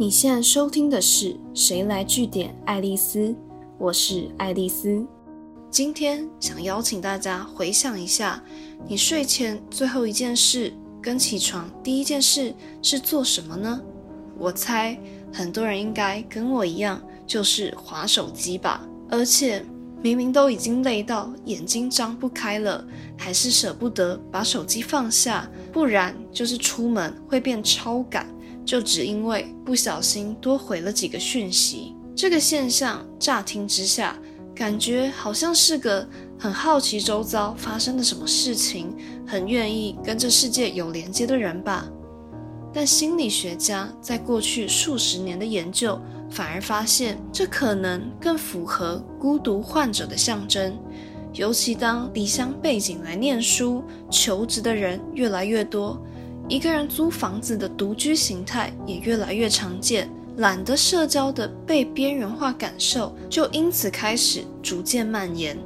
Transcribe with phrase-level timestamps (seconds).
[0.00, 3.18] 你现在收听的是《谁来据点爱丽丝》，
[3.76, 5.06] 我是爱丽丝。
[5.70, 8.42] 今天想邀请大家回想一下，
[8.88, 13.78] 你睡前最后一件事跟起床第一件事是做什么呢？
[14.38, 14.98] 我猜
[15.30, 18.88] 很多人应该跟我一样，就是划手机吧。
[19.10, 19.62] 而且
[20.00, 22.82] 明明都已经累到眼睛张不开了，
[23.18, 28.26] 还是舍不得把手机放下，不然就是出门会变超赶。
[28.64, 34.16] 就只因为不小心多回了几个讯息，这个现象乍听之下，
[34.54, 36.06] 感觉好像是个
[36.38, 38.94] 很好奇周遭发生的什么事情，
[39.26, 41.88] 很愿意跟这世界有连接的人吧。
[42.72, 46.00] 但心理学家在过去数十年的研究，
[46.30, 50.78] 反而发现这可能更符合孤独患者的象征，
[51.32, 56.00] 尤其当离乡背井来念书、求职的人越来越多。
[56.50, 65.56] 一个人租房子的独居形态也越来越常见，懒得社交的被边缘化感受就因此开始逐渐蔓延。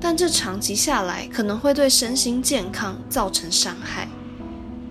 [0.00, 4.08] 但这长期下来可能会对身心健康造成伤害。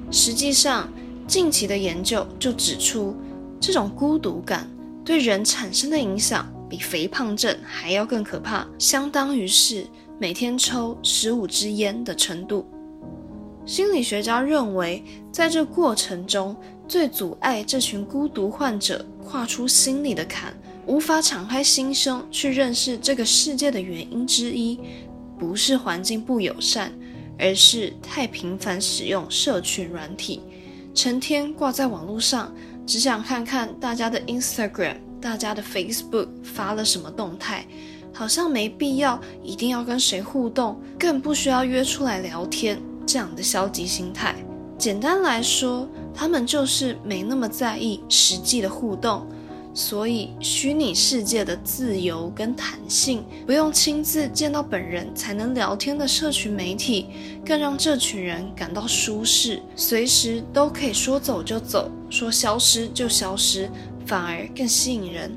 [0.09, 0.89] 实际上，
[1.27, 3.13] 近期的研究就指出，
[3.59, 4.65] 这种孤独感
[5.03, 9.85] 对人产生的影响比肥胖症还要更可怕，相当于是
[10.17, 12.65] 每天抽十五支烟的程度。
[13.65, 16.55] 心理学家认为，在这过程中，
[16.87, 20.53] 最阻碍这群孤独患者跨出心理的坎，
[20.85, 24.77] 无法敞开心胸去认识这个世界的原因之一，
[25.39, 26.91] 不是环境不友善，
[27.39, 30.41] 而是太频繁使用社群软体，
[30.93, 32.53] 成天挂在网络上，
[32.85, 37.65] 只想看看大家的 Instagram、大家的 Facebook 发了什么动态，
[38.13, 42.77] 好像没必要一定要跟谁互动，更不需要约出来聊天。
[43.05, 44.35] 这样的消极心态，
[44.77, 49.25] 简单来说，他们就是没那么在意实际的互动，
[49.73, 57.07] 所以虚拟世界的自由跟弹性，不用亲自见到本人才能聊天的社群媒体，
[57.45, 63.69] 更让这群人感到舒适，随时都可以说走就走，说消失就消失，
[64.05, 65.31] 反而更吸引人。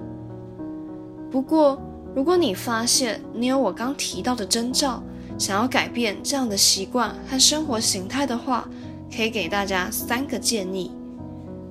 [1.30, 1.80] 不过，
[2.14, 5.02] 如果你发现你有我刚提到的征兆，
[5.38, 8.68] 想要改变这样的习惯和生活形态的话，
[9.14, 10.90] 可以给大家三个建议。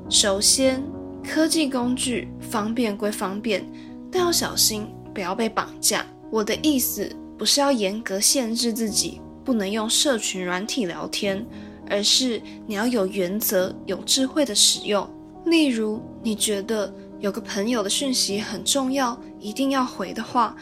[0.10, 0.84] 首先，
[1.24, 3.66] 科技工具方便归方便，
[4.12, 6.06] 但要小心不要被绑架。
[6.32, 11.46] 我的意思不是要严格限制自己不能用社群软体聊天，
[11.90, 15.10] 而是你要有原则、有智慧的使用。
[15.46, 20.56] 例如，你觉得有个朋友的讯息很重要，一定要回的话，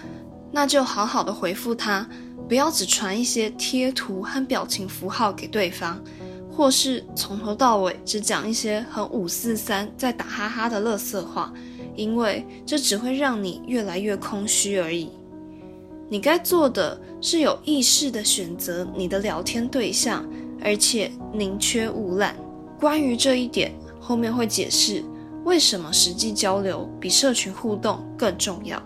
[0.51, 2.07] 那就好好的回复他。
[2.47, 5.99] 不要只传一些贴图和表情符号给对方，
[6.51, 11.51] 或是从头到尾只讲一些很五四三在打哈哈的乐色话，
[11.95, 15.09] 因为这只会让你越来越空虚而已。
[16.09, 20.23] 你该做的是有意识的选择你的聊天对象，
[20.61, 22.35] 而且宁缺毋滥。
[22.79, 25.03] 关于这一点，后面会解释
[25.45, 28.79] 为什么实际交流比社群互动更重要。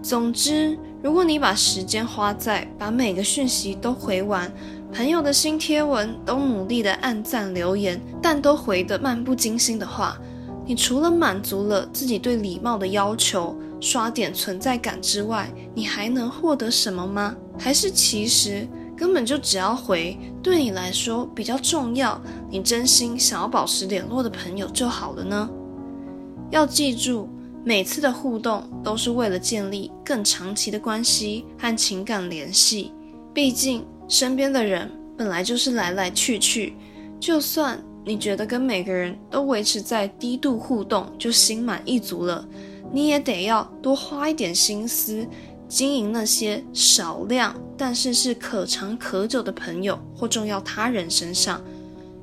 [0.00, 0.78] 总之。
[1.02, 4.52] 如果你把时间花在把每个讯息都回完，
[4.92, 10.18] 朋友的新贴文都努力的按赞留言，但都回得漫不经心的话，
[10.66, 17.34] 你除了满足了自己对礼貌的要求，刷点存在感之外，你还能获得什么吗？
[17.58, 25.48] 还是其实根本就只要回对你来说比较重要，你真心想要保持联络的朋友就好了呢？
[26.50, 27.26] 要记住。
[27.64, 32.92] 每次的互动都是为了建立更长期的关系和情感联系。
[33.34, 36.74] 毕竟身边的人本来就是来来去去，
[37.20, 42.46] 就算你觉得跟每个人都维持在低度互动就心满意足了，
[42.90, 45.26] 你也得要多花一点心思
[45.68, 51.62] 经营那些少量但是是可长可久的朋友或重要他人身上。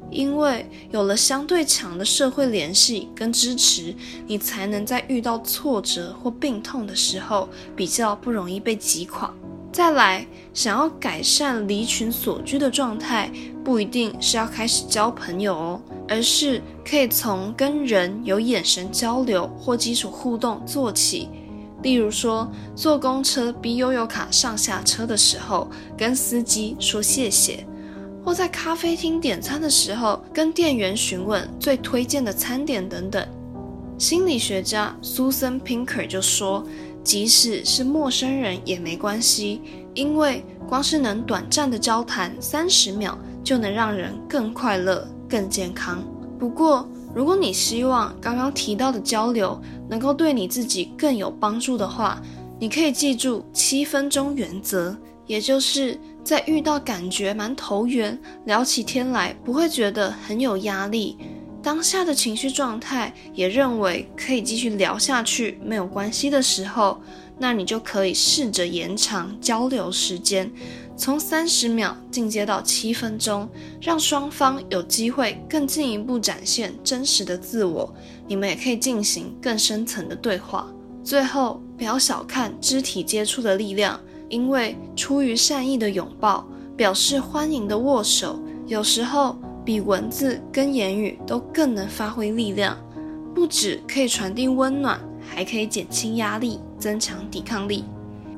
[0.09, 3.93] 因为有了相对强的社会联系跟支持，
[4.26, 9.34] 你才能在遇到挫折或病痛的时候比较不容易被击垮。
[9.72, 13.29] 再来，想要改善离群所居的状态，
[13.64, 21.29] 不一定是要开始交朋友哦，而是可以从跟人有眼神交流或基础互动做起。
[21.84, 27.64] 例如说，坐公车逼悠悠卡上下车的时候，跟司机说谢谢。
[28.28, 33.26] 或在咖啡厅点餐的时候，跟店员询问最推荐的餐点等等。
[33.97, 36.62] 心理学家 Susan Pinker 就说，
[37.06, 39.62] 即使是陌生人也没关系，
[39.94, 46.03] 因为光是能短暂的交谈三十秒，就能让人更快乐、更健康。
[46.38, 46.85] 不过，
[47.16, 49.58] 如果你希望刚刚提到的交流
[49.90, 52.22] 能够对你自己更有帮助的话，
[52.59, 54.94] 你可以记住七分钟原则，
[55.28, 61.18] 也就是在遇到感觉蛮投缘、聊起天来不会觉得很有压力，
[61.62, 67.00] 当下的情绪状态也认为可以继续聊下去没有关系的时候，
[67.38, 70.52] 那你就可以试着延长交流时间。
[71.00, 73.47] 从三十秒进阶到七分钟，
[73.80, 77.94] 让双方有机会更进一步展现真实的自我。
[78.28, 80.68] 你们也可以进行更深层的对话。
[81.03, 86.46] 最后，不要小看肢体接触的力量，因为出于善意的拥抱、
[86.76, 92.78] 表示欢迎的握手，有时候比文字跟言语都更能发挥力量。
[93.34, 97.84] 不止可以传递温暖，还可以减轻压力，增强抵抗力。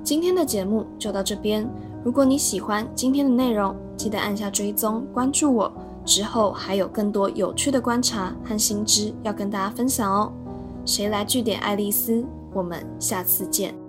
[0.03, 1.69] 今天的节目就到这边。
[2.03, 5.71] 如果你喜欢今天的内容，记得按下追踪关注我。
[6.05, 10.31] 之后还有更多有趣的观察和新知要跟大家分享哦。
[10.85, 12.25] 谁来据点爱丽丝？
[12.53, 13.88] 我们下次见。